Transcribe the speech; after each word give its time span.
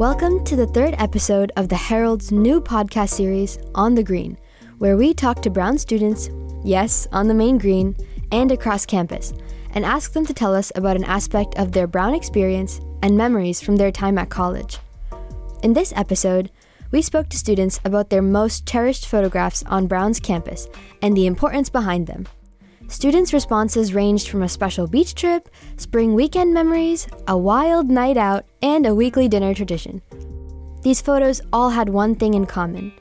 Welcome 0.00 0.42
to 0.44 0.56
the 0.56 0.70
third 0.72 0.94
episode 0.96 1.52
of 1.56 1.68
the 1.68 1.76
Herald's 1.76 2.32
new 2.32 2.62
podcast 2.62 3.10
series, 3.10 3.58
On 3.74 3.94
the 3.94 4.02
Green, 4.02 4.38
where 4.78 4.96
we 4.96 5.12
talk 5.12 5.42
to 5.42 5.50
Brown 5.50 5.76
students, 5.76 6.30
yes, 6.64 7.06
on 7.12 7.28
the 7.28 7.34
main 7.34 7.58
green, 7.58 7.94
and 8.32 8.50
across 8.50 8.86
campus, 8.86 9.34
and 9.74 9.84
ask 9.84 10.14
them 10.14 10.24
to 10.24 10.32
tell 10.32 10.54
us 10.54 10.72
about 10.74 10.96
an 10.96 11.04
aspect 11.04 11.58
of 11.58 11.72
their 11.72 11.86
Brown 11.86 12.14
experience 12.14 12.80
and 13.02 13.14
memories 13.14 13.60
from 13.60 13.76
their 13.76 13.92
time 13.92 14.16
at 14.16 14.30
college. 14.30 14.78
In 15.62 15.74
this 15.74 15.92
episode, 15.94 16.50
we 16.90 17.02
spoke 17.02 17.28
to 17.28 17.36
students 17.36 17.78
about 17.84 18.08
their 18.08 18.22
most 18.22 18.66
cherished 18.66 19.04
photographs 19.04 19.62
on 19.64 19.88
Brown's 19.88 20.20
campus 20.20 20.66
and 21.02 21.14
the 21.14 21.26
importance 21.26 21.68
behind 21.68 22.06
them. 22.06 22.26
Students' 22.90 23.32
responses 23.32 23.94
ranged 23.94 24.28
from 24.28 24.42
a 24.42 24.48
special 24.48 24.88
beach 24.88 25.14
trip, 25.14 25.48
spring 25.76 26.12
weekend 26.12 26.52
memories, 26.52 27.06
a 27.28 27.38
wild 27.38 27.88
night 27.88 28.16
out, 28.16 28.46
and 28.62 28.84
a 28.84 28.94
weekly 28.94 29.28
dinner 29.28 29.54
tradition. 29.54 30.02
These 30.82 31.00
photos 31.00 31.40
all 31.52 31.70
had 31.70 31.88
one 31.88 32.16
thing 32.16 32.34
in 32.34 32.46
common. 32.46 32.92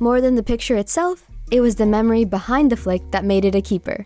More 0.00 0.20
than 0.20 0.34
the 0.34 0.42
picture 0.42 0.76
itself, 0.76 1.24
it 1.52 1.60
was 1.60 1.76
the 1.76 1.86
memory 1.86 2.24
behind 2.24 2.72
the 2.72 2.76
flick 2.76 3.08
that 3.12 3.24
made 3.24 3.44
it 3.44 3.54
a 3.54 3.62
keeper. 3.62 4.04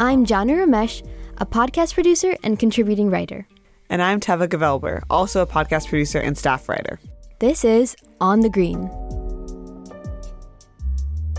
I'm 0.00 0.24
Jaanu 0.24 0.56
Ramesh, 0.56 1.06
a 1.36 1.44
podcast 1.44 1.92
producer 1.92 2.34
and 2.42 2.58
contributing 2.58 3.10
writer. 3.10 3.46
And 3.90 4.00
I'm 4.00 4.18
Tevah 4.18 4.48
Gevelber, 4.48 5.02
also 5.10 5.42
a 5.42 5.46
podcast 5.46 5.88
producer 5.88 6.20
and 6.20 6.38
staff 6.38 6.70
writer. 6.70 6.98
This 7.38 7.66
is 7.66 7.94
On 8.18 8.40
the 8.40 8.48
Green. 8.48 8.90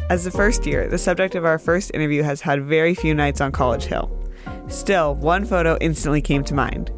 As 0.08 0.24
the 0.24 0.30
first 0.30 0.68
year, 0.68 0.88
the 0.88 1.00
subject 1.00 1.34
of 1.34 1.46
our 1.46 1.58
first 1.58 1.90
interview 1.96 2.22
has 2.22 2.42
had 2.42 2.64
very 2.64 2.94
few 2.94 3.16
nights 3.16 3.42
on 3.42 3.52
College 3.52 3.86
Hill. 3.86 4.12
Still, 4.68 5.16
one 5.16 5.46
photo 5.46 5.80
instantly 5.82 6.22
came 6.22 6.44
to 6.44 6.54
mind. 6.54 6.92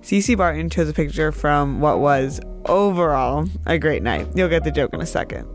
Cece 0.00 0.34
Barton 0.34 0.70
chose 0.70 0.88
a 0.88 0.94
picture 0.94 1.30
from 1.30 1.80
what 1.80 2.00
was, 2.00 2.40
overall, 2.64 3.46
a 3.66 3.78
great 3.78 4.02
night. 4.02 4.28
You'll 4.34 4.48
get 4.48 4.64
the 4.64 4.70
joke 4.70 4.94
in 4.94 5.02
a 5.02 5.06
second. 5.06 5.46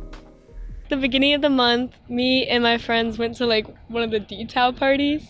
The 0.90 0.98
beginning 0.98 1.34
of 1.34 1.42
the 1.42 1.50
month, 1.50 1.96
me 2.10 2.46
and 2.48 2.62
my 2.62 2.78
friends 2.78 3.18
went 3.18 3.36
to 3.38 3.48
like 3.48 3.66
one 3.88 4.04
of 4.04 4.12
the 4.12 4.20
detail 4.20 4.72
parties, 4.72 5.28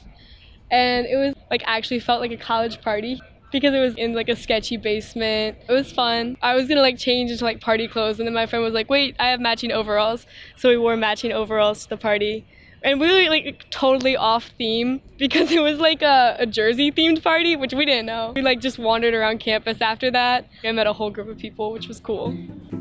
and 0.70 1.06
it 1.06 1.16
was 1.16 1.34
like 1.50 1.64
actually 1.66 2.02
felt 2.02 2.20
like 2.20 2.32
a 2.32 2.38
college 2.38 2.82
party 2.82 3.22
because 3.52 3.74
it 3.74 3.80
was 3.80 3.96
in 3.96 4.14
like 4.14 4.30
a 4.30 4.36
sketchy 4.36 4.78
basement. 4.78 5.58
It 5.68 5.72
was 5.72 5.92
fun. 5.92 6.38
I 6.42 6.56
was 6.56 6.68
gonna 6.68 6.82
like 6.82 6.98
change 6.98 7.32
into 7.32 7.44
like 7.44 7.62
party 7.62 7.88
clothes, 7.88 8.20
and 8.20 8.28
then 8.28 8.34
my 8.34 8.46
friend 8.46 8.64
was 8.64 8.74
like, 8.74 8.90
"Wait, 8.90 9.16
I 9.20 9.30
have 9.30 9.40
matching 9.40 9.72
overalls," 9.72 10.26
so 10.56 10.70
we 10.70 10.78
wore 10.78 10.96
matching 10.96 11.32
overalls 11.32 11.84
to 11.84 11.90
the 11.90 11.98
party. 11.98 12.46
And 12.82 13.00
we 13.00 13.08
were 13.08 13.30
like 13.30 13.66
totally 13.72 14.16
off 14.16 14.52
theme 14.58 15.02
because 15.18 15.52
it 15.52 15.62
was 15.62 15.80
like 15.80 16.02
a, 16.02 16.38
a 16.40 16.46
Jersey 16.46 16.92
themed 16.92 17.22
party, 17.22 17.56
which 17.56 17.74
we 17.74 17.86
didn't 17.86 18.06
know. 18.06 18.34
We 18.36 18.42
like 18.42 18.62
just 18.62 18.80
wandered 18.80 19.14
around 19.14 19.40
campus 19.40 19.82
after 19.82 20.10
that. 20.12 20.48
I 20.64 20.72
met 20.72 20.88
a 20.88 20.94
whole 20.94 21.10
group 21.10 21.28
of 21.28 21.38
people, 21.38 21.74
which 21.74 21.88
was 21.88 22.00
cool. 22.00 22.38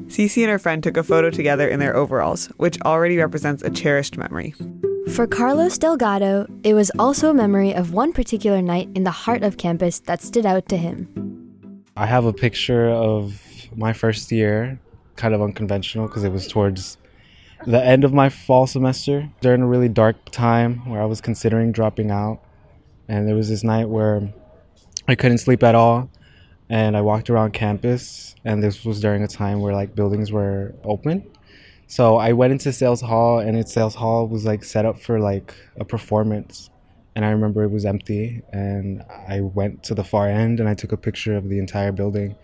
Cece 0.07 0.43
and 0.43 0.51
her 0.51 0.59
friend 0.59 0.83
took 0.83 0.97
a 0.97 1.03
photo 1.03 1.31
together 1.31 1.69
in 1.69 1.81
their 1.81 1.95
overalls, 1.95 2.47
which 2.57 2.81
already 2.83 3.19
represents 3.19 3.63
a 3.63 3.71
cherished 3.71 4.17
memory. 4.17 4.55
For 5.11 5.27
Carlos 5.27 5.77
Delgado, 5.79 6.47
it 6.63 6.75
was 6.75 6.91
also 6.99 7.31
a 7.31 7.35
memory 7.35 7.75
of 7.75 7.93
one 7.93 8.13
particular 8.13 8.63
night 8.63 8.89
in 8.95 9.05
the 9.05 9.11
heart 9.11 9.43
of 9.43 9.57
campus 9.57 9.99
that 10.01 10.23
stood 10.23 10.47
out 10.47 10.69
to 10.69 10.77
him. 10.77 11.53
I 11.97 12.07
have 12.07 12.25
a 12.25 12.33
picture 12.33 12.89
of 12.89 13.43
my 13.75 13.93
first 13.93 14.31
year, 14.31 14.79
kind 15.17 15.35
of 15.35 15.43
unconventional 15.43 16.07
because 16.07 16.25
it 16.25 16.31
was 16.31 16.47
towards 16.47 16.99
the 17.67 17.85
end 17.85 18.05
of 18.05 18.13
my 18.13 18.29
fall 18.29 18.67
semester 18.67 19.29
during 19.41 19.63
a 19.63 19.67
really 19.67 19.89
dark 19.89 20.17
time 20.31 20.89
where 20.89 21.03
I 21.03 21.07
was 21.07 21.21
considering 21.21 21.73
dropping 21.73 22.11
out. 22.11 22.41
And 23.09 23.27
there 23.27 23.35
was 23.35 23.49
this 23.49 23.65
night 23.65 23.89
where 23.89 24.33
I 25.09 25.15
couldn't 25.15 25.39
sleep 25.39 25.63
at 25.63 25.75
all. 25.75 26.11
And 26.69 26.97
I 26.97 27.01
walked 27.01 27.31
around 27.31 27.55
campus, 27.55 28.37
and 28.45 28.63
this 28.63 28.85
was 28.85 29.01
during 29.01 29.25
a 29.25 29.29
time 29.29 29.61
where 29.61 29.73
like 29.73 29.95
buildings 29.95 30.31
were 30.31 30.75
open. 30.85 31.25
So 31.91 32.19
I 32.19 32.35
went 32.35 32.53
into 32.53 32.71
Sayles 32.71 33.01
Hall, 33.01 33.39
and 33.39 33.57
its 33.57 33.73
Sayles 33.73 33.95
Hall 33.95 34.29
was 34.29 34.45
like 34.45 34.63
set 34.63 34.85
up 34.85 35.01
for 35.01 35.19
like 35.19 35.55
a 35.81 35.87
performance. 35.87 36.69
And 37.17 37.25
I 37.25 37.31
remember 37.31 37.65
it 37.65 37.71
was 37.71 37.87
empty, 37.87 38.43
and 38.53 39.03
I 39.27 39.41
went 39.41 39.83
to 39.85 39.95
the 39.95 40.05
far 40.05 40.29
end 40.29 40.61
and 40.61 40.69
I 40.69 40.75
took 40.75 40.93
a 40.93 40.99
picture 40.99 41.35
of 41.35 41.49
the 41.49 41.59
entire 41.59 41.91
building. 41.91 42.37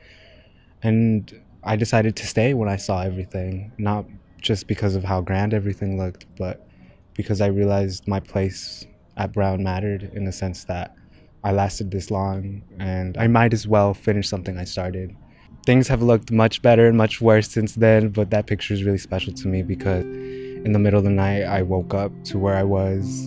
And 0.82 1.30
I 1.62 1.76
decided 1.76 2.16
to 2.16 2.26
stay 2.26 2.54
when 2.54 2.70
I 2.70 2.76
saw 2.76 3.02
everything, 3.02 3.72
not 3.76 4.06
just 4.40 4.66
because 4.66 4.96
of 4.96 5.04
how 5.04 5.20
grand 5.20 5.52
everything 5.52 5.98
looked, 5.98 6.24
but 6.38 6.66
because 7.12 7.42
I 7.42 7.46
realized 7.46 8.08
my 8.08 8.20
place 8.20 8.86
at 9.18 9.32
Brown 9.32 9.62
mattered 9.62 10.10
in 10.14 10.24
the 10.24 10.32
sense 10.32 10.64
that 10.64 10.96
I 11.44 11.52
lasted 11.52 11.90
this 11.90 12.10
long 12.10 12.62
and 12.78 13.16
I 13.18 13.26
might 13.28 13.52
as 13.52 13.68
well 13.68 13.92
finish 13.92 14.26
something 14.28 14.58
I 14.58 14.64
started 14.64 15.14
things 15.64 15.88
have 15.88 16.02
looked 16.02 16.30
much 16.30 16.62
better 16.62 16.86
and 16.86 16.96
much 16.96 17.20
worse 17.20 17.48
since 17.48 17.74
then, 17.74 18.10
but 18.10 18.30
that 18.30 18.46
picture 18.46 18.74
is 18.74 18.84
really 18.84 18.98
special 18.98 19.32
to 19.32 19.48
me 19.48 19.62
because 19.62 20.04
in 20.04 20.72
the 20.72 20.78
middle 20.78 20.98
of 20.98 21.04
the 21.04 21.10
night, 21.10 21.42
I 21.42 21.62
woke 21.62 21.92
up 21.92 22.12
to 22.24 22.38
where 22.38 22.54
I 22.54 22.62
was 22.62 23.26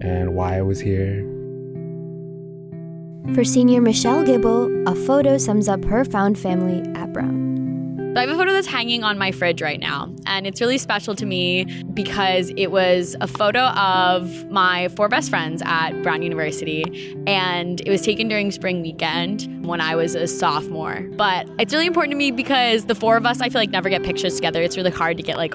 and 0.00 0.34
why 0.34 0.56
I 0.56 0.62
was 0.62 0.80
here. 0.80 1.26
For 3.34 3.44
senior 3.44 3.82
Michelle 3.82 4.24
Gibble, 4.24 4.88
a 4.88 4.94
photo 4.94 5.36
sums 5.36 5.68
up 5.68 5.84
her 5.84 6.04
found 6.04 6.38
family 6.38 6.80
at 6.94 7.12
Brown. 7.12 7.57
I 8.18 8.22
have 8.22 8.30
a 8.30 8.36
photo 8.36 8.52
that's 8.52 8.66
hanging 8.66 9.04
on 9.04 9.16
my 9.16 9.30
fridge 9.30 9.62
right 9.62 9.78
now, 9.78 10.12
and 10.26 10.46
it's 10.46 10.60
really 10.60 10.78
special 10.78 11.14
to 11.14 11.24
me 11.24 11.64
because 11.94 12.50
it 12.56 12.68
was 12.68 13.14
a 13.20 13.28
photo 13.28 13.66
of 13.68 14.50
my 14.50 14.88
four 14.88 15.08
best 15.08 15.30
friends 15.30 15.62
at 15.64 15.92
Brown 16.02 16.22
University, 16.22 16.82
and 17.26 17.80
it 17.80 17.90
was 17.90 18.02
taken 18.02 18.26
during 18.26 18.50
spring 18.50 18.82
weekend 18.82 19.64
when 19.64 19.80
I 19.80 19.94
was 19.94 20.14
a 20.14 20.26
sophomore. 20.26 21.02
But 21.12 21.48
it's 21.60 21.72
really 21.72 21.86
important 21.86 22.12
to 22.12 22.16
me 22.16 22.30
because 22.30 22.86
the 22.86 22.94
four 22.94 23.16
of 23.16 23.24
us, 23.24 23.40
I 23.40 23.50
feel 23.50 23.60
like, 23.60 23.70
never 23.70 23.88
get 23.88 24.02
pictures 24.02 24.34
together. 24.34 24.62
It's 24.62 24.76
really 24.76 24.90
hard 24.90 25.16
to 25.18 25.22
get 25.22 25.36
like 25.36 25.54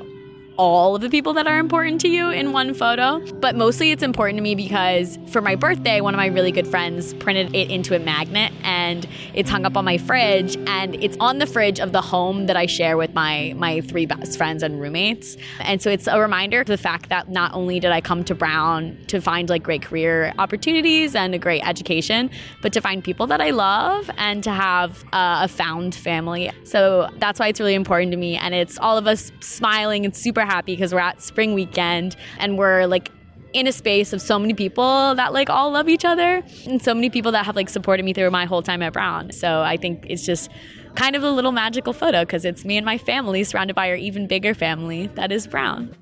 all 0.57 0.95
of 0.95 1.01
the 1.01 1.09
people 1.09 1.33
that 1.33 1.47
are 1.47 1.57
important 1.57 2.01
to 2.01 2.07
you 2.07 2.29
in 2.29 2.51
one 2.51 2.73
photo. 2.73 3.19
But 3.33 3.55
mostly 3.55 3.91
it's 3.91 4.03
important 4.03 4.37
to 4.37 4.43
me 4.43 4.55
because 4.55 5.17
for 5.27 5.41
my 5.41 5.55
birthday, 5.55 6.01
one 6.01 6.13
of 6.13 6.17
my 6.17 6.27
really 6.27 6.51
good 6.51 6.67
friends 6.67 7.13
printed 7.15 7.55
it 7.55 7.69
into 7.71 7.95
a 7.95 7.99
magnet 7.99 8.51
and 8.63 9.07
it's 9.33 9.49
hung 9.49 9.65
up 9.65 9.75
on 9.75 9.85
my 9.85 9.97
fridge 9.97 10.55
and 10.67 10.95
it's 11.03 11.17
on 11.19 11.39
the 11.39 11.47
fridge 11.47 11.79
of 11.79 11.91
the 11.91 12.01
home 12.01 12.45
that 12.45 12.55
I 12.55 12.65
share 12.65 12.97
with 12.97 13.13
my 13.13 13.53
my 13.57 13.81
three 13.81 14.05
best 14.05 14.37
friends 14.37 14.63
and 14.63 14.79
roommates. 14.79 15.37
And 15.59 15.81
so 15.81 15.89
it's 15.89 16.07
a 16.07 16.19
reminder 16.19 16.61
of 16.61 16.67
the 16.67 16.77
fact 16.77 17.09
that 17.09 17.29
not 17.29 17.53
only 17.53 17.79
did 17.79 17.91
I 17.91 18.01
come 18.01 18.23
to 18.25 18.35
Brown 18.35 18.97
to 19.07 19.21
find 19.21 19.49
like 19.49 19.63
great 19.63 19.81
career 19.81 20.33
opportunities 20.37 21.15
and 21.15 21.33
a 21.33 21.39
great 21.39 21.67
education, 21.67 22.29
but 22.61 22.73
to 22.73 22.81
find 22.81 23.03
people 23.03 23.27
that 23.27 23.41
I 23.41 23.49
love 23.51 24.09
and 24.17 24.43
to 24.43 24.51
have 24.51 25.03
uh, 25.13 25.41
a 25.43 25.47
found 25.47 25.95
family. 25.95 26.51
So 26.63 27.09
that's 27.17 27.39
why 27.39 27.47
it's 27.47 27.59
really 27.59 27.73
important 27.73 28.11
to 28.11 28.17
me 28.17 28.35
and 28.35 28.53
it's 28.53 28.77
all 28.77 28.97
of 28.97 29.07
us 29.07 29.31
smiling 29.39 30.05
and 30.05 30.15
super 30.15 30.42
happy 30.45 30.75
because 30.75 30.93
we're 30.93 30.99
at 30.99 31.21
spring 31.21 31.53
weekend 31.53 32.15
and 32.39 32.57
we're 32.57 32.85
like 32.85 33.11
in 33.53 33.67
a 33.67 33.71
space 33.71 34.13
of 34.13 34.21
so 34.21 34.39
many 34.39 34.53
people 34.53 35.15
that 35.15 35.31
like 35.31 35.49
all 35.49 35.71
love 35.71 35.87
each 35.87 36.03
other 36.03 36.43
and 36.65 36.81
so 36.81 36.93
many 36.93 37.09
people 37.09 37.31
that 37.31 37.45
have 37.45 37.55
like 37.55 37.69
supported 37.69 38.03
me 38.03 38.13
through 38.13 38.31
my 38.31 38.45
whole 38.45 38.61
time 38.61 38.81
at 38.81 38.93
Brown. 38.93 39.31
So 39.31 39.61
I 39.61 39.77
think 39.77 40.05
it's 40.09 40.25
just 40.25 40.49
kind 40.95 41.15
of 41.15 41.23
a 41.23 41.31
little 41.31 41.51
magical 41.51 41.93
photo 41.93 42.21
because 42.21 42.45
it's 42.45 42.65
me 42.65 42.77
and 42.77 42.85
my 42.85 42.97
family 42.97 43.43
surrounded 43.43 43.75
by 43.75 43.89
our 43.89 43.95
even 43.95 44.27
bigger 44.27 44.53
family 44.53 45.07
that 45.15 45.31
is 45.31 45.47
Brown. 45.47 45.95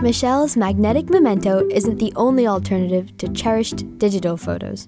Michelle's 0.00 0.56
magnetic 0.56 1.10
memento 1.10 1.66
isn't 1.70 1.98
the 1.98 2.12
only 2.14 2.46
alternative 2.46 3.16
to 3.16 3.28
cherished 3.28 3.98
digital 3.98 4.36
photos. 4.36 4.86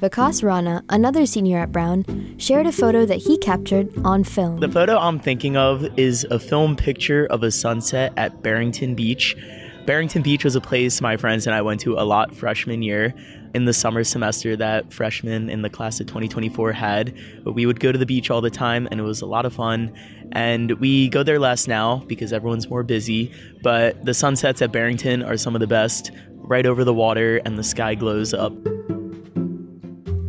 Vikas 0.00 0.42
Rana, 0.42 0.82
another 0.88 1.26
senior 1.26 1.58
at 1.58 1.72
Brown, 1.72 2.34
shared 2.38 2.66
a 2.66 2.72
photo 2.72 3.04
that 3.04 3.18
he 3.18 3.36
captured 3.36 3.92
on 4.02 4.24
film. 4.24 4.58
The 4.58 4.70
photo 4.70 4.96
I'm 4.96 5.18
thinking 5.18 5.58
of 5.58 5.86
is 5.98 6.26
a 6.30 6.38
film 6.38 6.74
picture 6.74 7.26
of 7.26 7.42
a 7.42 7.50
sunset 7.50 8.14
at 8.16 8.42
Barrington 8.42 8.94
Beach. 8.94 9.36
Barrington 9.84 10.22
Beach 10.22 10.42
was 10.42 10.56
a 10.56 10.60
place 10.60 11.02
my 11.02 11.18
friends 11.18 11.46
and 11.46 11.54
I 11.54 11.60
went 11.60 11.80
to 11.80 11.98
a 11.98 12.04
lot 12.04 12.34
freshman 12.34 12.80
year. 12.80 13.12
In 13.52 13.66
the 13.66 13.74
summer 13.74 14.02
semester 14.02 14.56
that 14.56 14.90
freshmen 14.90 15.50
in 15.50 15.60
the 15.60 15.68
class 15.68 16.00
of 16.00 16.06
2024 16.06 16.72
had, 16.72 17.14
But 17.44 17.52
we 17.52 17.66
would 17.66 17.80
go 17.80 17.92
to 17.92 17.98
the 17.98 18.06
beach 18.06 18.30
all 18.30 18.40
the 18.40 18.48
time 18.48 18.88
and 18.90 19.00
it 19.00 19.02
was 19.02 19.20
a 19.20 19.26
lot 19.26 19.44
of 19.44 19.52
fun. 19.52 19.92
And 20.32 20.72
we 20.80 21.10
go 21.10 21.22
there 21.22 21.38
less 21.38 21.68
now 21.68 21.98
because 22.06 22.32
everyone's 22.32 22.70
more 22.70 22.84
busy, 22.84 23.34
but 23.62 24.02
the 24.02 24.14
sunsets 24.14 24.62
at 24.62 24.72
Barrington 24.72 25.22
are 25.22 25.36
some 25.36 25.54
of 25.54 25.60
the 25.60 25.66
best, 25.66 26.10
right 26.36 26.64
over 26.64 26.84
the 26.84 26.94
water 26.94 27.38
and 27.44 27.58
the 27.58 27.64
sky 27.64 27.94
glows 27.94 28.32
up. 28.32 28.54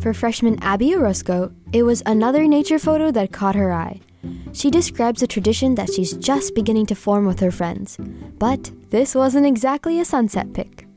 For 0.02 0.12
freshman 0.12 0.60
Abby 0.64 0.96
Orozco, 0.96 1.52
it 1.72 1.84
was 1.84 2.02
another 2.04 2.48
nature 2.48 2.80
photo 2.80 3.12
that 3.12 3.30
caught 3.30 3.54
her 3.54 3.72
eye. 3.72 4.00
She 4.52 4.68
describes 4.68 5.22
a 5.22 5.28
tradition 5.28 5.76
that 5.76 5.92
she's 5.92 6.14
just 6.14 6.56
beginning 6.56 6.86
to 6.86 6.96
form 6.96 7.24
with 7.24 7.38
her 7.38 7.52
friends. 7.52 7.98
But 8.36 8.72
this 8.90 9.14
wasn't 9.14 9.46
exactly 9.46 10.00
a 10.00 10.04
sunset 10.04 10.54
pic. 10.54 10.88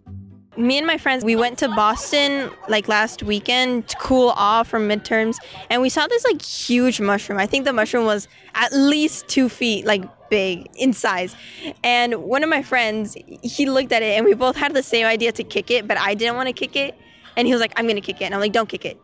Me 0.57 0.79
and 0.79 0.87
my 0.87 0.97
friends, 0.97 1.23
we 1.23 1.35
went 1.35 1.59
to 1.59 1.67
Boston 1.67 2.49
like 2.67 2.87
last 2.87 3.21
weekend 3.21 3.87
to 3.89 3.95
cool 3.97 4.29
off 4.29 4.69
from 4.69 4.89
midterms, 4.89 5.37
and 5.69 5.83
we 5.83 5.89
saw 5.89 6.07
this 6.07 6.23
like 6.23 6.41
huge 6.41 6.99
mushroom. 6.99 7.37
I 7.37 7.45
think 7.45 7.65
the 7.65 7.73
mushroom 7.73 8.05
was 8.05 8.27
at 8.55 8.73
least 8.73 9.27
two 9.27 9.49
feet, 9.49 9.85
like 9.85 10.03
big 10.31 10.67
in 10.77 10.93
size. 10.93 11.35
And 11.83 12.15
one 12.23 12.41
of 12.41 12.49
my 12.49 12.63
friends, 12.63 13.15
he 13.43 13.67
looked 13.67 13.91
at 13.91 14.01
it, 14.01 14.17
and 14.17 14.25
we 14.25 14.33
both 14.33 14.55
had 14.55 14.73
the 14.73 14.81
same 14.81 15.05
idea 15.05 15.31
to 15.33 15.43
kick 15.43 15.69
it, 15.69 15.87
but 15.87 15.99
I 15.99 16.15
didn't 16.15 16.37
want 16.37 16.47
to 16.47 16.53
kick 16.53 16.75
it 16.75 16.97
And 17.37 17.47
he 17.47 17.53
was 17.53 17.61
like, 17.61 17.73
I'm 17.75 17.85
going 17.85 17.95
to 17.95 18.01
kick 18.01 18.21
it. 18.21 18.25
And 18.25 18.33
I'm 18.33 18.39
like, 18.39 18.51
don't 18.51 18.69
kick 18.69 18.85
it. 18.85 18.99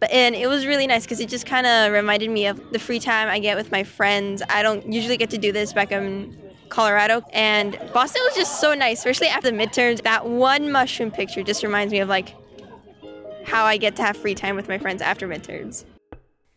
But 0.00 0.12
and 0.12 0.34
it 0.34 0.46
was 0.46 0.66
really 0.66 0.86
nice 0.86 1.04
because 1.04 1.20
it 1.20 1.28
just 1.28 1.46
kind 1.46 1.66
of 1.66 1.92
reminded 1.92 2.30
me 2.30 2.46
of 2.46 2.72
the 2.72 2.78
free 2.78 3.00
time 3.00 3.28
I 3.28 3.38
get 3.38 3.56
with 3.56 3.72
my 3.72 3.82
friends. 3.82 4.42
I 4.48 4.62
don't 4.62 4.92
usually 4.92 5.16
get 5.16 5.30
to 5.30 5.38
do 5.38 5.50
this 5.50 5.72
back 5.72 5.90
in 5.90 6.36
Colorado, 6.68 7.22
and 7.32 7.78
Boston 7.92 8.22
was 8.24 8.36
just 8.36 8.60
so 8.60 8.74
nice, 8.74 8.98
especially 8.98 9.26
after 9.26 9.50
the 9.50 9.56
midterms. 9.56 10.02
That 10.02 10.26
one 10.26 10.70
mushroom 10.70 11.10
picture 11.10 11.42
just 11.42 11.64
reminds 11.64 11.92
me 11.92 11.98
of 11.98 12.08
like 12.08 12.34
how 13.44 13.64
I 13.64 13.76
get 13.76 13.96
to 13.96 14.02
have 14.02 14.16
free 14.16 14.34
time 14.34 14.54
with 14.54 14.68
my 14.68 14.78
friends 14.78 15.02
after 15.02 15.26
midterms. 15.26 15.84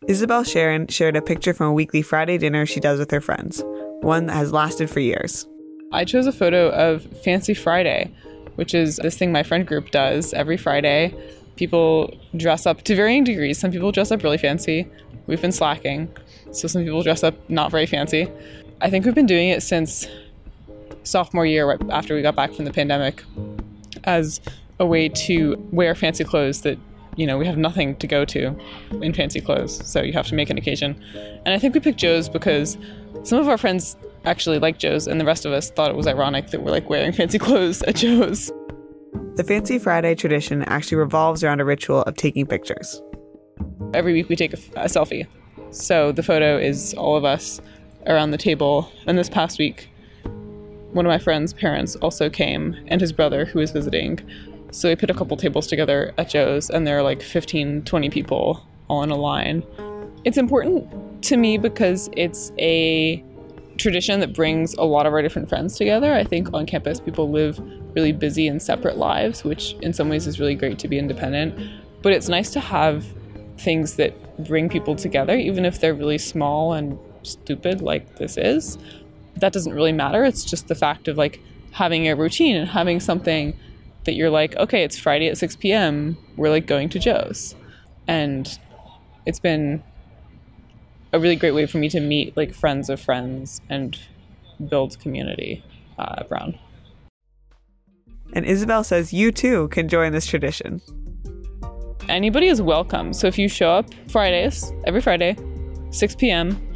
Isabel 0.06 0.44
Sharon 0.44 0.86
shared 0.88 1.16
a 1.16 1.22
picture 1.22 1.54
from 1.54 1.68
a 1.68 1.72
weekly 1.72 2.02
Friday 2.02 2.38
dinner 2.38 2.66
she 2.66 2.80
does 2.80 2.98
with 2.98 3.10
her 3.10 3.20
friends, 3.20 3.62
one 4.02 4.26
that 4.26 4.34
has 4.34 4.52
lasted 4.52 4.90
for 4.90 5.00
years. 5.00 5.46
I 5.92 6.04
chose 6.04 6.26
a 6.26 6.32
photo 6.32 6.70
of 6.70 7.04
Fancy 7.22 7.54
Friday, 7.54 8.12
which 8.56 8.74
is 8.74 8.96
this 8.96 9.16
thing 9.16 9.32
my 9.32 9.42
friend 9.42 9.66
group 9.66 9.90
does 9.90 10.32
every 10.34 10.56
Friday. 10.56 11.14
People 11.56 12.16
dress 12.36 12.66
up 12.66 12.82
to 12.82 12.96
varying 12.96 13.24
degrees. 13.24 13.58
Some 13.58 13.70
people 13.70 13.92
dress 13.92 14.10
up 14.10 14.22
really 14.22 14.38
fancy. 14.38 14.86
We've 15.26 15.40
been 15.40 15.52
slacking. 15.52 16.14
So 16.50 16.68
some 16.68 16.82
people 16.82 17.02
dress 17.02 17.22
up 17.22 17.34
not 17.48 17.70
very 17.70 17.86
fancy. 17.86 18.28
I 18.80 18.90
think 18.90 19.04
we've 19.04 19.14
been 19.14 19.26
doing 19.26 19.48
it 19.48 19.62
since 19.62 20.08
sophomore 21.04 21.46
year, 21.46 21.68
right 21.68 21.80
after 21.90 22.14
we 22.14 22.22
got 22.22 22.36
back 22.36 22.52
from 22.52 22.64
the 22.64 22.72
pandemic, 22.72 23.22
as 24.04 24.40
a 24.78 24.86
way 24.86 25.08
to 25.08 25.56
wear 25.70 25.94
fancy 25.94 26.24
clothes 26.24 26.62
that 26.62 26.78
you 27.16 27.26
know 27.26 27.38
we 27.38 27.46
have 27.46 27.58
nothing 27.58 27.94
to 27.96 28.06
go 28.06 28.24
to 28.24 28.56
in 29.02 29.12
fancy 29.12 29.40
clothes 29.40 29.86
so 29.86 30.02
you 30.02 30.12
have 30.12 30.26
to 30.26 30.34
make 30.34 30.48
an 30.48 30.56
occasion 30.56 31.00
and 31.44 31.54
i 31.54 31.58
think 31.58 31.74
we 31.74 31.80
picked 31.80 31.98
Jo's 31.98 32.28
because 32.28 32.78
some 33.22 33.38
of 33.38 33.48
our 33.48 33.58
friends 33.58 33.96
actually 34.24 34.58
like 34.58 34.78
Jo's 34.78 35.06
and 35.06 35.20
the 35.20 35.24
rest 35.24 35.44
of 35.44 35.52
us 35.52 35.70
thought 35.70 35.90
it 35.90 35.96
was 35.96 36.06
ironic 36.06 36.48
that 36.48 36.62
we're 36.62 36.70
like 36.70 36.88
wearing 36.88 37.12
fancy 37.12 37.38
clothes 37.38 37.82
at 37.82 37.96
Jo's. 37.96 38.52
The 39.36 39.44
Fancy 39.44 39.78
Friday 39.78 40.14
tradition 40.14 40.62
actually 40.64 40.98
revolves 40.98 41.42
around 41.42 41.60
a 41.60 41.64
ritual 41.64 42.02
of 42.02 42.16
taking 42.16 42.46
pictures. 42.46 43.02
every 43.94 44.12
week 44.12 44.28
we 44.28 44.36
take 44.36 44.52
a, 44.52 44.58
a 44.76 44.84
selfie. 44.86 45.26
So 45.70 46.12
the 46.12 46.22
photo 46.22 46.58
is 46.58 46.94
all 46.94 47.16
of 47.16 47.24
us 47.24 47.60
around 48.06 48.30
the 48.30 48.38
table 48.38 48.90
and 49.06 49.18
this 49.18 49.28
past 49.28 49.58
week 49.58 49.88
one 50.92 51.06
of 51.06 51.10
my 51.10 51.18
friend's 51.18 51.54
parents 51.54 51.96
also 51.96 52.28
came 52.28 52.76
and 52.88 53.00
his 53.00 53.12
brother 53.12 53.46
who 53.46 53.58
was 53.60 53.70
visiting. 53.70 54.20
So 54.70 54.88
we 54.88 54.96
put 54.96 55.10
a 55.10 55.14
couple 55.14 55.36
tables 55.36 55.66
together 55.66 56.12
at 56.18 56.28
Jo's 56.28 56.68
and 56.68 56.86
there 56.86 56.98
are 56.98 57.02
like 57.02 57.22
15 57.22 57.82
20 57.82 58.10
people 58.10 58.66
all 58.88 59.02
in 59.02 59.10
a 59.10 59.16
line. 59.16 59.64
It's 60.24 60.36
important 60.36 61.22
to 61.24 61.36
me 61.36 61.56
because 61.56 62.10
it's 62.16 62.52
a 62.58 63.24
tradition 63.78 64.20
that 64.20 64.34
brings 64.34 64.74
a 64.74 64.84
lot 64.84 65.06
of 65.06 65.12
our 65.12 65.22
different 65.22 65.48
friends 65.48 65.76
together 65.76 66.12
i 66.14 66.24
think 66.24 66.52
on 66.52 66.66
campus 66.66 67.00
people 67.00 67.30
live 67.30 67.58
really 67.94 68.12
busy 68.12 68.46
and 68.46 68.60
separate 68.62 68.96
lives 68.96 69.44
which 69.44 69.74
in 69.82 69.92
some 69.92 70.08
ways 70.08 70.26
is 70.26 70.38
really 70.38 70.54
great 70.54 70.78
to 70.78 70.88
be 70.88 70.98
independent 70.98 71.54
but 72.02 72.12
it's 72.12 72.28
nice 72.28 72.50
to 72.50 72.60
have 72.60 73.04
things 73.58 73.96
that 73.96 74.12
bring 74.46 74.68
people 74.68 74.94
together 74.94 75.36
even 75.36 75.64
if 75.64 75.80
they're 75.80 75.94
really 75.94 76.18
small 76.18 76.72
and 76.72 76.98
stupid 77.22 77.80
like 77.80 78.16
this 78.16 78.36
is 78.36 78.78
that 79.36 79.52
doesn't 79.52 79.74
really 79.74 79.92
matter. 79.92 80.24
It's 80.24 80.44
just 80.44 80.68
the 80.68 80.74
fact 80.74 81.08
of 81.08 81.16
like 81.16 81.40
having 81.72 82.08
a 82.08 82.16
routine 82.16 82.56
and 82.56 82.68
having 82.68 83.00
something 83.00 83.56
that 84.04 84.14
you're 84.14 84.30
like, 84.30 84.56
okay, 84.56 84.82
it's 84.82 84.98
Friday 84.98 85.28
at 85.28 85.38
6 85.38 85.56
p.m. 85.56 86.16
We're 86.36 86.50
like 86.50 86.66
going 86.66 86.88
to 86.90 86.98
Jo's. 86.98 87.54
And 88.06 88.58
it's 89.26 89.38
been 89.38 89.82
a 91.12 91.20
really 91.20 91.36
great 91.36 91.52
way 91.52 91.66
for 91.66 91.78
me 91.78 91.88
to 91.90 92.00
meet 92.00 92.36
like 92.36 92.54
friends 92.54 92.88
of 92.88 93.00
friends 93.00 93.60
and 93.68 93.98
build 94.68 94.98
community 95.00 95.62
uh, 95.98 96.24
Brown. 96.24 96.58
And 98.32 98.46
Isabel 98.46 98.82
says 98.82 99.12
you 99.12 99.30
too 99.30 99.68
can 99.68 99.88
join 99.88 100.12
this 100.12 100.26
tradition. 100.26 100.80
Anybody 102.08 102.46
is 102.46 102.62
welcome. 102.62 103.12
So 103.12 103.26
if 103.26 103.38
you 103.38 103.48
show 103.48 103.70
up 103.70 103.86
Fridays, 104.08 104.72
every 104.84 105.00
Friday, 105.00 105.36
6 105.90 106.16
p.m., 106.16 106.68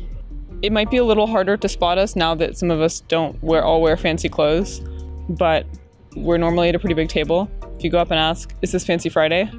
it 0.63 0.73
might 0.73 0.91
be 0.91 0.99
a 0.99 1.05
little 1.05 1.27
harder 1.27 1.57
to 1.57 1.69
spot 1.69 1.99
us 1.99 2.17
now 2.17 2.35
that 2.35 2.57
some 2.57 2.71
of 2.71 2.81
us 2.81 3.01
don't 3.01 3.43
wear 3.43 3.65
all 3.65 3.81
wear 3.81 3.97
fancy 3.97 4.29
clothes, 4.29 4.81
but 5.29 5.67
we're 6.15 6.39
normally 6.39 6.69
at 6.69 6.75
a 6.75 6.79
pretty 6.79 6.95
big 6.95 7.09
table. 7.09 7.51
If 7.77 7.85
you 7.85 7.91
go 7.91 7.99
up 7.99 8.11
and 8.11 8.19
ask, 8.19 8.55
"Is 8.63 8.73
this 8.73 8.85
Fancy 8.85 9.09
Friday?" 9.09 9.51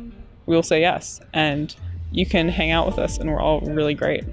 we 0.48 0.56
will 0.56 0.64
say 0.64 0.80
yes, 0.80 1.20
and 1.34 1.76
you 2.12 2.26
can 2.26 2.50
hang 2.50 2.72
out 2.72 2.88
with 2.88 2.98
us, 2.98 3.18
and 3.18 3.30
we're 3.30 3.42
all 3.42 3.62
really 3.62 3.94
great. 3.94 4.24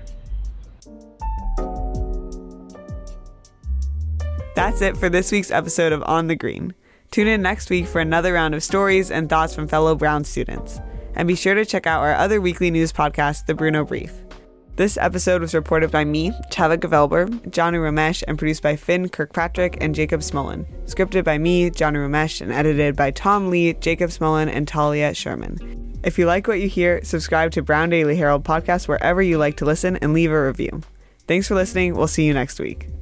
That's 4.55 4.83
it 4.83 4.97
for 4.97 5.09
this 5.09 5.33
week's 5.33 5.51
episode 5.51 5.93
of 5.93 6.05
On 6.05 6.29
the 6.29 6.37
Green. 6.37 6.75
Tune 7.11 7.27
in 7.27 7.43
next 7.43 7.71
week 7.71 7.89
for 7.89 8.01
another 8.01 8.35
round 8.35 8.55
of 8.55 8.63
stories 8.63 9.11
and 9.11 9.29
thoughts 9.29 9.53
from 9.53 9.67
fellow 9.67 9.97
Brown 9.97 10.23
students. 10.23 10.81
And 11.17 11.27
be 11.27 11.35
sure 11.35 11.55
to 11.55 11.65
check 11.65 11.89
out 11.89 12.03
our 12.03 12.15
other 12.15 12.41
weekly 12.41 12.71
news 12.71 12.93
podcast, 12.93 13.47
The 13.47 13.55
Bruno 13.55 13.85
Brief. 13.85 14.13
This 14.77 14.97
episode 14.97 15.41
was 15.41 15.55
reported 15.55 15.91
by 15.91 16.05
me, 16.05 16.31
Tevah 16.53 16.79
Gevelber, 16.79 17.29
Jaanu 17.51 17.81
Ramesh, 17.81 18.23
and 18.29 18.39
produced 18.39 18.63
by 18.63 18.77
Finn 18.77 19.09
Kirkpatrick 19.09 19.79
and 19.81 19.93
Jacob 19.93 20.21
Smolin. 20.21 20.67
Scripted 20.87 21.25
by 21.25 21.37
me, 21.37 21.71
Jaanu 21.71 22.09
Ramesh, 22.09 22.41
and 22.41 22.53
edited 22.53 22.95
by 22.95 23.11
Tom 23.11 23.51
Lee, 23.51 23.73
Jacob 23.75 24.11
Smolin, 24.11 24.49
and 24.49 24.69
Talia 24.69 25.15
Sherman. 25.15 26.01
If 26.05 26.17
you 26.17 26.27
like 26.27 26.47
what 26.47 26.61
you 26.61 26.69
hear, 26.69 27.03
subscribe 27.03 27.51
to 27.53 27.63
Brown 27.63 27.91
Daily 27.91 28.17
Herald 28.17 28.45
podcast 28.45 28.87
wherever 28.87 29.21
you 29.21 29.37
like 29.39 29.57
to 29.57 29.65
listen 29.65 29.97
and 29.97 30.13
leave 30.13 30.31
a 30.31 30.47
review. 30.47 30.83
Thanks 31.27 31.49
for 31.49 31.55
listening. 31.57 31.97
We'll 31.97 32.07
see 32.07 32.25
you 32.25 32.35
next 32.35 32.61
week. 32.61 32.94